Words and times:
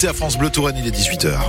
C'est 0.00 0.06
à 0.06 0.12
France 0.12 0.38
Bleu 0.38 0.48
Touraine, 0.48 0.76
il 0.78 0.86
est 0.86 0.96
18h. 0.96 1.40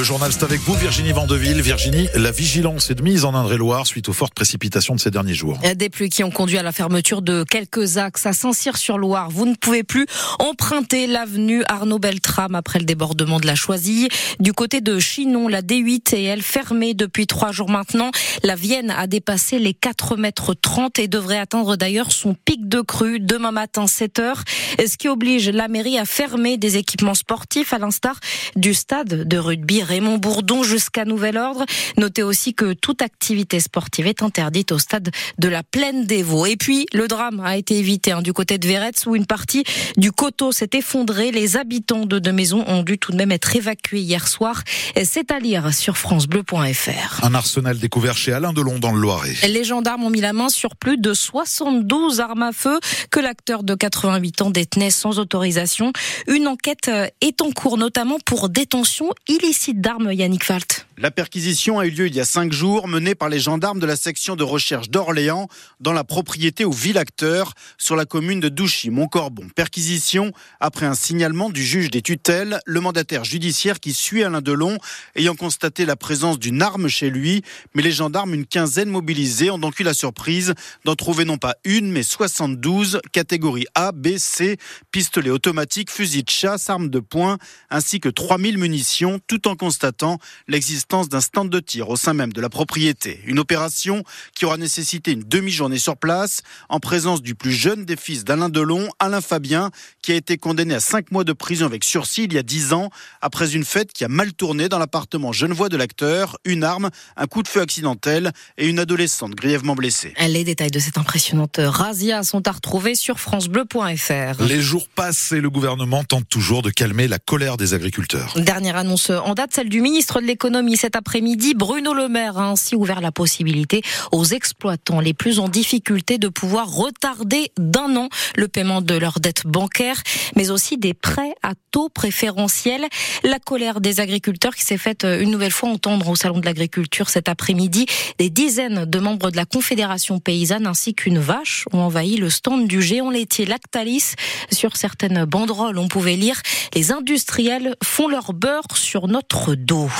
Le 0.00 0.04
journal, 0.04 0.32
c'est 0.32 0.44
avec 0.44 0.60
vous, 0.60 0.72
Virginie 0.72 1.12
Vandeville. 1.12 1.60
Virginie, 1.60 2.08
la 2.14 2.30
vigilance 2.30 2.90
est 2.90 2.94
de 2.94 3.02
mise 3.02 3.26
en 3.26 3.34
Indre-et-Loire 3.34 3.86
suite 3.86 4.08
aux 4.08 4.14
fortes 4.14 4.32
précipitations 4.32 4.94
de 4.94 4.98
ces 4.98 5.10
derniers 5.10 5.34
jours. 5.34 5.58
Des 5.76 5.90
pluies 5.90 6.08
qui 6.08 6.24
ont 6.24 6.30
conduit 6.30 6.56
à 6.56 6.62
la 6.62 6.72
fermeture 6.72 7.20
de 7.20 7.44
quelques 7.44 7.98
axes 7.98 8.24
à 8.24 8.32
Saint-Cyr-sur-Loire. 8.32 9.28
Vous 9.28 9.44
ne 9.44 9.54
pouvez 9.54 9.82
plus 9.82 10.06
emprunter 10.38 11.06
l'avenue 11.06 11.64
Arnaud 11.68 11.98
Beltrame 11.98 12.54
après 12.54 12.78
le 12.78 12.86
débordement 12.86 13.40
de 13.40 13.46
la 13.46 13.54
Choisille. 13.54 14.08
Du 14.38 14.54
côté 14.54 14.80
de 14.80 14.98
Chinon, 14.98 15.48
la 15.48 15.60
D8 15.60 16.16
est 16.16 16.22
elle 16.22 16.40
fermée 16.40 16.94
depuis 16.94 17.26
trois 17.26 17.52
jours 17.52 17.68
maintenant. 17.68 18.10
La 18.42 18.54
Vienne 18.54 18.90
a 18.90 19.06
dépassé 19.06 19.58
les 19.58 19.74
4 19.74 20.16
mètres 20.16 20.54
30 20.54 20.98
et 20.98 21.08
devrait 21.08 21.38
atteindre 21.38 21.76
d'ailleurs 21.76 22.10
son 22.10 22.32
pic 22.32 22.70
de 22.70 22.80
crue 22.80 23.20
demain 23.20 23.52
matin 23.52 23.86
7 23.86 24.18
heures. 24.18 24.44
Ce 24.78 24.96
qui 24.96 25.08
oblige 25.08 25.50
la 25.50 25.68
mairie 25.68 25.98
à 25.98 26.06
fermer 26.06 26.56
des 26.56 26.78
équipements 26.78 27.12
sportifs 27.12 27.74
à 27.74 27.78
l'instar 27.78 28.18
du 28.56 28.72
stade 28.72 29.28
de 29.28 29.36
rugby 29.36 29.82
Raymond 29.90 30.18
Bourdon 30.18 30.62
jusqu'à 30.62 31.04
nouvel 31.04 31.36
ordre. 31.36 31.66
Notez 31.96 32.22
aussi 32.22 32.54
que 32.54 32.74
toute 32.74 33.02
activité 33.02 33.58
sportive 33.58 34.06
est 34.06 34.22
interdite 34.22 34.70
au 34.70 34.78
stade 34.78 35.10
de 35.38 35.48
la 35.48 35.64
Plaine 35.64 36.06
des 36.06 36.22
Vaux. 36.22 36.46
Et 36.46 36.56
puis, 36.56 36.86
le 36.92 37.08
drame 37.08 37.40
a 37.40 37.56
été 37.56 37.76
évité 37.76 38.12
hein, 38.12 38.22
du 38.22 38.32
côté 38.32 38.56
de 38.56 38.68
Véretz 38.68 39.04
où 39.06 39.16
une 39.16 39.26
partie 39.26 39.64
du 39.96 40.12
coteau 40.12 40.52
s'est 40.52 40.70
effondrée. 40.74 41.32
Les 41.32 41.56
habitants 41.56 42.06
de 42.06 42.20
deux 42.20 42.30
maisons 42.30 42.64
ont 42.68 42.84
dû 42.84 42.98
tout 42.98 43.10
de 43.10 43.16
même 43.16 43.32
être 43.32 43.56
évacués 43.56 43.98
hier 44.00 44.28
soir. 44.28 44.62
C'est 45.02 45.32
à 45.32 45.40
lire 45.40 45.74
sur 45.74 45.98
francebleu.fr. 45.98 47.24
Un 47.24 47.34
arsenal 47.34 47.76
découvert 47.76 48.16
chez 48.16 48.32
Alain 48.32 48.52
Delon 48.52 48.78
dans 48.78 48.92
le 48.92 49.00
Loiret. 49.00 49.34
Les 49.48 49.64
gendarmes 49.64 50.04
ont 50.04 50.10
mis 50.10 50.20
la 50.20 50.32
main 50.32 50.50
sur 50.50 50.76
plus 50.76 50.98
de 50.98 51.14
72 51.14 52.20
armes 52.20 52.44
à 52.44 52.52
feu 52.52 52.78
que 53.10 53.18
l'acteur 53.18 53.64
de 53.64 53.74
88 53.74 54.42
ans 54.42 54.50
détenait 54.50 54.90
sans 54.90 55.18
autorisation. 55.18 55.92
Une 56.28 56.46
enquête 56.46 56.88
est 57.20 57.42
en 57.42 57.50
cours, 57.50 57.76
notamment 57.76 58.18
pour 58.24 58.50
détention 58.50 59.10
illicite 59.28 59.79
d'armes, 59.80 60.12
Yannick 60.12 60.44
Falt. 60.44 60.86
La 61.02 61.10
perquisition 61.10 61.78
a 61.78 61.86
eu 61.86 61.90
lieu 61.90 62.08
il 62.08 62.14
y 62.14 62.20
a 62.20 62.26
cinq 62.26 62.52
jours, 62.52 62.86
menée 62.86 63.14
par 63.14 63.30
les 63.30 63.40
gendarmes 63.40 63.80
de 63.80 63.86
la 63.86 63.96
section 63.96 64.36
de 64.36 64.44
recherche 64.44 64.90
d'Orléans, 64.90 65.48
dans 65.80 65.94
la 65.94 66.04
propriété 66.04 66.66
au 66.66 66.72
Villacteur, 66.72 67.54
sur 67.78 67.96
la 67.96 68.04
commune 68.04 68.38
de 68.38 68.50
Douchy-Montcorbon. 68.50 69.48
Perquisition 69.56 70.30
après 70.60 70.84
un 70.84 70.92
signalement 70.92 71.48
du 71.48 71.64
juge 71.64 71.90
des 71.90 72.02
tutelles, 72.02 72.60
le 72.66 72.82
mandataire 72.82 73.24
judiciaire 73.24 73.80
qui 73.80 73.94
suit 73.94 74.22
Alain 74.22 74.42
Delon, 74.42 74.76
ayant 75.16 75.34
constaté 75.34 75.86
la 75.86 75.96
présence 75.96 76.38
d'une 76.38 76.60
arme 76.60 76.88
chez 76.88 77.08
lui. 77.08 77.40
Mais 77.74 77.80
les 77.80 77.92
gendarmes, 77.92 78.34
une 78.34 78.44
quinzaine 78.44 78.90
mobilisés, 78.90 79.50
ont 79.50 79.56
donc 79.56 79.80
eu 79.80 79.84
la 79.84 79.94
surprise 79.94 80.52
d'en 80.84 80.96
trouver 80.96 81.24
non 81.24 81.38
pas 81.38 81.56
une, 81.64 81.90
mais 81.90 82.02
72, 82.02 83.00
catégories 83.10 83.66
A, 83.74 83.92
B, 83.92 84.18
C, 84.18 84.58
pistolets 84.92 85.30
automatiques, 85.30 85.90
fusils 85.90 86.24
de 86.24 86.30
chasse, 86.30 86.68
armes 86.68 86.90
de 86.90 87.00
poing, 87.00 87.38
ainsi 87.70 88.00
que 88.00 88.10
3000 88.10 88.58
munitions, 88.58 89.18
tout 89.26 89.48
en 89.48 89.56
constatant 89.56 90.18
l'existence 90.46 90.89
d'un 90.90 91.20
stand 91.20 91.50
de 91.50 91.60
tir 91.60 91.88
au 91.88 91.96
sein 91.96 92.14
même 92.14 92.32
de 92.32 92.40
la 92.40 92.48
propriété. 92.48 93.20
Une 93.24 93.38
opération 93.38 94.02
qui 94.34 94.44
aura 94.44 94.56
nécessité 94.56 95.12
une 95.12 95.22
demi-journée 95.22 95.78
sur 95.78 95.96
place 95.96 96.42
en 96.68 96.80
présence 96.80 97.22
du 97.22 97.36
plus 97.36 97.52
jeune 97.52 97.84
des 97.84 97.94
fils 97.94 98.24
d'Alain 98.24 98.48
Delon, 98.48 98.88
Alain 98.98 99.20
Fabien, 99.20 99.70
qui 100.02 100.10
a 100.10 100.16
été 100.16 100.36
condamné 100.36 100.74
à 100.74 100.80
5 100.80 101.12
mois 101.12 101.22
de 101.22 101.32
prison 101.32 101.66
avec 101.66 101.84
sursis 101.84 102.24
il 102.24 102.32
y 102.32 102.38
a 102.38 102.42
10 102.42 102.72
ans 102.72 102.90
après 103.20 103.54
une 103.54 103.64
fête 103.64 103.92
qui 103.92 104.04
a 104.04 104.08
mal 104.08 104.32
tourné 104.32 104.68
dans 104.68 104.80
l'appartement 104.80 105.32
genevois 105.32 105.68
de 105.68 105.76
l'acteur, 105.76 106.38
une 106.44 106.64
arme, 106.64 106.90
un 107.16 107.26
coup 107.28 107.44
de 107.44 107.48
feu 107.48 107.60
accidentel 107.60 108.32
et 108.58 108.66
une 108.66 108.80
adolescente 108.80 109.36
grièvement 109.36 109.76
blessée. 109.76 110.12
Les 110.18 110.42
détails 110.42 110.72
de 110.72 110.80
cette 110.80 110.98
impressionnante 110.98 111.60
razzia 111.62 112.24
sont 112.24 112.48
à 112.48 112.50
retrouver 112.50 112.96
sur 112.96 113.20
francebleu.fr. 113.20 114.42
Les 114.42 114.60
jours 114.60 114.88
passent 114.88 115.30
et 115.30 115.40
le 115.40 115.50
gouvernement 115.50 116.02
tente 116.02 116.28
toujours 116.28 116.62
de 116.62 116.70
calmer 116.70 117.06
la 117.06 117.20
colère 117.20 117.56
des 117.56 117.74
agriculteurs. 117.74 118.34
Dernière 118.36 118.76
annonce 118.76 119.10
en 119.10 119.34
date, 119.34 119.54
celle 119.54 119.68
du 119.68 119.82
ministre 119.82 120.20
de 120.20 120.26
l'économie 120.26 120.79
cet 120.80 120.96
après-midi, 120.96 121.52
Bruno 121.54 121.92
Le 121.92 122.08
Maire 122.08 122.38
a 122.38 122.46
ainsi 122.48 122.74
ouvert 122.74 123.02
la 123.02 123.12
possibilité 123.12 123.82
aux 124.12 124.24
exploitants 124.24 125.00
les 125.00 125.12
plus 125.12 125.38
en 125.38 125.48
difficulté 125.48 126.16
de 126.16 126.28
pouvoir 126.28 126.72
retarder 126.72 127.52
d'un 127.58 127.96
an 127.96 128.08
le 128.34 128.48
paiement 128.48 128.80
de 128.80 128.94
leurs 128.94 129.20
dettes 129.20 129.46
bancaires, 129.46 130.02
mais 130.36 130.50
aussi 130.50 130.78
des 130.78 130.94
prêts 130.94 131.34
à 131.42 131.52
taux 131.70 131.90
préférentiels. 131.90 132.86
La 133.24 133.38
colère 133.38 133.82
des 133.82 134.00
agriculteurs 134.00 134.54
qui 134.54 134.64
s'est 134.64 134.78
faite 134.78 135.04
une 135.04 135.30
nouvelle 135.30 135.50
fois 135.50 135.68
entendre 135.68 136.08
au 136.08 136.16
Salon 136.16 136.38
de 136.38 136.46
l'Agriculture 136.46 137.10
cet 137.10 137.28
après-midi. 137.28 137.84
Des 138.18 138.30
dizaines 138.30 138.86
de 138.86 138.98
membres 138.98 139.30
de 139.30 139.36
la 139.36 139.44
Confédération 139.44 140.18
paysanne 140.18 140.66
ainsi 140.66 140.94
qu'une 140.94 141.18
vache 141.18 141.66
ont 141.74 141.80
envahi 141.80 142.16
le 142.16 142.30
stand 142.30 142.66
du 142.66 142.80
géant 142.80 143.10
laitier 143.10 143.44
Lactalis. 143.44 144.14
Sur 144.50 144.78
certaines 144.78 145.26
banderoles, 145.26 145.76
on 145.76 145.88
pouvait 145.88 146.16
lire 146.16 146.40
«Les 146.74 146.90
industriels 146.90 147.76
font 147.84 148.08
leur 148.08 148.32
beurre 148.32 148.64
sur 148.74 149.08
notre 149.08 149.54
dos». 149.54 149.90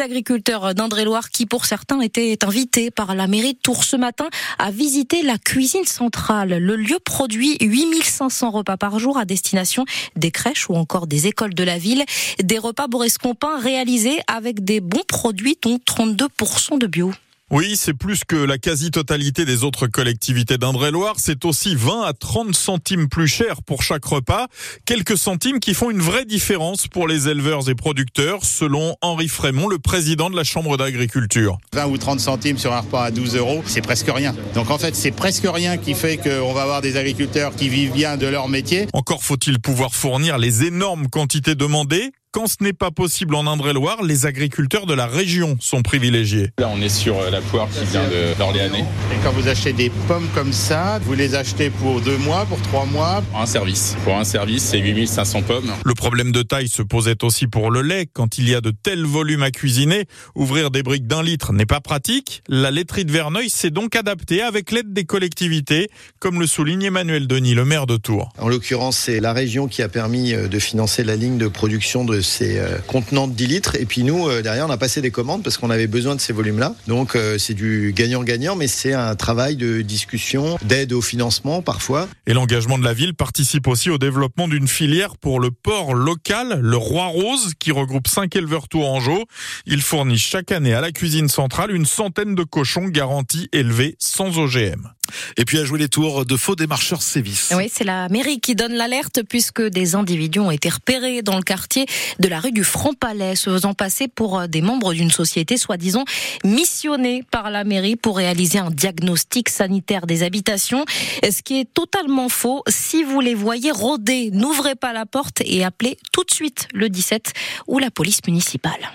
Agriculteurs 0.00 0.74
d'Indre-et-Loire 0.74 1.30
qui, 1.30 1.46
pour 1.46 1.64
certains, 1.64 2.00
étaient 2.00 2.44
invités 2.44 2.90
par 2.90 3.14
la 3.14 3.26
mairie 3.26 3.54
de 3.54 3.58
Tours 3.58 3.84
ce 3.84 3.96
matin 3.96 4.28
à 4.58 4.70
visiter 4.70 5.22
la 5.22 5.38
cuisine 5.38 5.84
centrale. 5.84 6.58
Le 6.58 6.76
lieu 6.76 6.98
produit 7.04 7.56
8500 7.60 8.50
repas 8.50 8.76
par 8.76 8.98
jour 8.98 9.18
à 9.18 9.24
destination 9.24 9.84
des 10.16 10.30
crèches 10.30 10.68
ou 10.68 10.74
encore 10.74 11.06
des 11.06 11.26
écoles 11.26 11.54
de 11.54 11.64
la 11.64 11.78
ville. 11.78 12.04
Des 12.42 12.58
repas 12.58 12.86
Boris 12.86 13.18
Compin 13.18 13.58
réalisés 13.58 14.18
avec 14.26 14.64
des 14.64 14.80
bons 14.80 15.04
produits, 15.06 15.58
dont 15.62 15.76
32% 15.76 16.78
de 16.78 16.86
bio. 16.86 17.12
Oui, 17.52 17.76
c'est 17.76 17.94
plus 17.94 18.24
que 18.24 18.34
la 18.34 18.58
quasi-totalité 18.58 19.44
des 19.44 19.62
autres 19.62 19.86
collectivités 19.86 20.58
d'Indre-et-Loire. 20.58 21.14
C'est 21.16 21.44
aussi 21.44 21.76
20 21.76 22.02
à 22.02 22.12
30 22.12 22.56
centimes 22.56 23.08
plus 23.08 23.28
cher 23.28 23.62
pour 23.62 23.84
chaque 23.84 24.04
repas. 24.04 24.48
Quelques 24.84 25.16
centimes 25.16 25.60
qui 25.60 25.72
font 25.72 25.92
une 25.92 26.00
vraie 26.00 26.24
différence 26.24 26.88
pour 26.88 27.06
les 27.06 27.28
éleveurs 27.28 27.70
et 27.70 27.76
producteurs, 27.76 28.44
selon 28.44 28.96
Henri 29.00 29.28
Frémont, 29.28 29.68
le 29.68 29.78
président 29.78 30.28
de 30.28 30.34
la 30.34 30.42
Chambre 30.42 30.76
d'agriculture. 30.76 31.58
20 31.72 31.86
ou 31.86 31.98
30 31.98 32.18
centimes 32.18 32.58
sur 32.58 32.72
un 32.72 32.80
repas 32.80 33.04
à 33.04 33.10
12 33.12 33.36
euros, 33.36 33.62
c'est 33.64 33.80
presque 33.80 34.10
rien. 34.12 34.34
Donc 34.54 34.72
en 34.72 34.78
fait, 34.78 34.96
c'est 34.96 35.12
presque 35.12 35.46
rien 35.46 35.76
qui 35.76 35.94
fait 35.94 36.16
qu'on 36.16 36.52
va 36.52 36.62
avoir 36.62 36.80
des 36.80 36.96
agriculteurs 36.96 37.54
qui 37.54 37.68
vivent 37.68 37.92
bien 37.92 38.16
de 38.16 38.26
leur 38.26 38.48
métier. 38.48 38.88
Encore 38.92 39.22
faut-il 39.22 39.60
pouvoir 39.60 39.94
fournir 39.94 40.38
les 40.38 40.64
énormes 40.64 41.06
quantités 41.06 41.54
demandées 41.54 42.10
quand 42.36 42.48
ce 42.48 42.56
n'est 42.60 42.74
pas 42.74 42.90
possible 42.90 43.34
en 43.34 43.46
Indre-et-Loire, 43.46 44.02
les 44.02 44.26
agriculteurs 44.26 44.84
de 44.84 44.92
la 44.92 45.06
région 45.06 45.56
sont 45.58 45.80
privilégiés. 45.80 46.50
Là, 46.58 46.70
on 46.70 46.82
est 46.82 46.90
sur 46.90 47.18
la 47.30 47.40
poire 47.40 47.66
qui 47.70 47.82
vient 47.86 48.04
d'Orléanais. 48.38 48.80
Et 48.80 49.16
quand 49.24 49.32
vous 49.32 49.48
achetez 49.48 49.72
des 49.72 49.88
pommes 50.06 50.28
comme 50.34 50.52
ça, 50.52 50.98
vous 50.98 51.14
les 51.14 51.34
achetez 51.34 51.70
pour 51.70 52.02
deux 52.02 52.18
mois, 52.18 52.44
pour 52.44 52.60
trois 52.60 52.84
mois? 52.84 53.22
Pour 53.30 53.40
un 53.40 53.46
service. 53.46 53.96
Pour 54.04 54.16
un 54.18 54.24
service, 54.24 54.64
c'est 54.64 54.78
8500 54.78 55.42
pommes. 55.44 55.72
Le 55.82 55.94
problème 55.94 56.30
de 56.30 56.42
taille 56.42 56.68
se 56.68 56.82
posait 56.82 57.24
aussi 57.24 57.46
pour 57.46 57.70
le 57.70 57.80
lait. 57.80 58.06
Quand 58.12 58.36
il 58.36 58.50
y 58.50 58.54
a 58.54 58.60
de 58.60 58.70
tels 58.70 59.06
volumes 59.06 59.42
à 59.42 59.50
cuisiner, 59.50 60.04
ouvrir 60.34 60.70
des 60.70 60.82
briques 60.82 61.06
d'un 61.06 61.22
litre 61.22 61.54
n'est 61.54 61.64
pas 61.64 61.80
pratique. 61.80 62.42
La 62.48 62.70
laiterie 62.70 63.06
de 63.06 63.12
Verneuil 63.12 63.48
s'est 63.48 63.70
donc 63.70 63.96
adaptée 63.96 64.42
avec 64.42 64.72
l'aide 64.72 64.92
des 64.92 65.04
collectivités, 65.04 65.88
comme 66.18 66.38
le 66.38 66.46
souligne 66.46 66.82
Emmanuel 66.82 67.28
Denis, 67.28 67.54
le 67.54 67.64
maire 67.64 67.86
de 67.86 67.96
Tours. 67.96 68.28
En 68.38 68.50
l'occurrence, 68.50 68.98
c'est 68.98 69.20
la 69.20 69.32
région 69.32 69.68
qui 69.68 69.80
a 69.80 69.88
permis 69.88 70.34
de 70.34 70.58
financer 70.58 71.02
la 71.02 71.16
ligne 71.16 71.38
de 71.38 71.48
production 71.48 72.04
de 72.04 72.25
ces 72.26 72.58
euh, 72.58 72.78
contenants 72.86 73.28
de 73.28 73.32
10 73.32 73.46
litres. 73.46 73.76
Et 73.76 73.86
puis 73.86 74.02
nous, 74.02 74.28
euh, 74.28 74.42
derrière, 74.42 74.66
on 74.66 74.70
a 74.70 74.76
passé 74.76 75.00
des 75.00 75.10
commandes 75.10 75.42
parce 75.42 75.56
qu'on 75.56 75.70
avait 75.70 75.86
besoin 75.86 76.14
de 76.14 76.20
ces 76.20 76.32
volumes-là. 76.32 76.74
Donc 76.88 77.16
euh, 77.16 77.38
c'est 77.38 77.54
du 77.54 77.92
gagnant-gagnant, 77.96 78.56
mais 78.56 78.66
c'est 78.66 78.92
un 78.92 79.14
travail 79.14 79.56
de 79.56 79.82
discussion, 79.82 80.58
d'aide 80.62 80.92
au 80.92 81.00
financement 81.00 81.62
parfois. 81.62 82.08
Et 82.26 82.34
l'engagement 82.34 82.78
de 82.78 82.84
la 82.84 82.92
ville 82.92 83.14
participe 83.14 83.66
aussi 83.68 83.90
au 83.90 83.98
développement 83.98 84.48
d'une 84.48 84.68
filière 84.68 85.16
pour 85.16 85.40
le 85.40 85.50
porc 85.50 85.94
local, 85.94 86.58
le 86.60 86.76
Roi 86.76 87.06
Rose, 87.06 87.54
qui 87.58 87.72
regroupe 87.72 88.08
5 88.08 88.34
éleveurs 88.36 88.68
tourangeaux. 88.68 89.24
Il 89.66 89.80
fournit 89.80 90.18
chaque 90.18 90.52
année 90.52 90.74
à 90.74 90.80
la 90.80 90.92
cuisine 90.92 91.28
centrale 91.28 91.70
une 91.70 91.86
centaine 91.86 92.34
de 92.34 92.42
cochons 92.42 92.88
garantis 92.88 93.48
élevés 93.52 93.96
sans 93.98 94.38
OGM. 94.38 94.90
Et 95.36 95.44
puis 95.44 95.58
à 95.58 95.64
jouer 95.64 95.78
les 95.78 95.88
tours 95.88 96.24
de 96.24 96.36
faux 96.36 96.56
démarcheurs 96.56 97.02
sévices. 97.02 97.52
Oui, 97.56 97.70
c'est 97.72 97.84
la 97.84 98.08
mairie 98.08 98.40
qui 98.40 98.54
donne 98.54 98.74
l'alerte 98.74 99.20
puisque 99.28 99.62
des 99.62 99.94
individus 99.94 100.40
ont 100.40 100.50
été 100.50 100.68
repérés 100.68 101.22
dans 101.22 101.36
le 101.36 101.42
quartier 101.42 101.86
de 102.18 102.28
la 102.28 102.40
rue 102.40 102.52
du 102.52 102.64
Franc-Palais, 102.64 103.36
se 103.36 103.50
faisant 103.50 103.74
passer 103.74 104.08
pour 104.08 104.48
des 104.48 104.62
membres 104.62 104.92
d'une 104.92 105.10
société 105.10 105.56
soi-disant 105.56 106.04
missionnée 106.44 107.24
par 107.30 107.50
la 107.50 107.64
mairie 107.64 107.96
pour 107.96 108.16
réaliser 108.16 108.58
un 108.58 108.70
diagnostic 108.70 109.48
sanitaire 109.48 110.06
des 110.06 110.22
habitations. 110.22 110.84
Ce 111.22 111.42
qui 111.42 111.60
est 111.60 111.72
totalement 111.72 112.28
faux. 112.28 112.62
Si 112.68 113.04
vous 113.04 113.20
les 113.20 113.34
voyez 113.34 113.70
rôder, 113.70 114.30
n'ouvrez 114.32 114.74
pas 114.74 114.92
la 114.92 115.06
porte 115.06 115.42
et 115.44 115.64
appelez 115.64 115.98
tout 116.12 116.24
de 116.24 116.32
suite 116.32 116.68
le 116.72 116.88
17 116.88 117.32
ou 117.66 117.78
la 117.78 117.90
police 117.90 118.20
municipale. 118.26 118.92